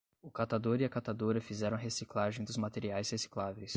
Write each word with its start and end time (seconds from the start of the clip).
O 0.19 0.31
catador 0.31 0.81
e 0.81 0.83
a 0.83 0.89
catadora 0.89 1.39
fizeram 1.39 1.77
a 1.77 1.79
reciclagem 1.79 2.43
dos 2.43 2.57
materiais 2.57 3.07
recicláveis 3.11 3.69